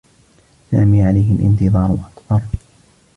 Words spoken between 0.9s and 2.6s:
عليه الانتظار أكثر.